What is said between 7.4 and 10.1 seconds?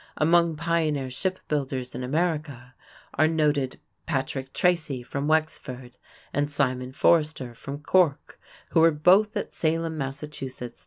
from Cork, who were both at Salem,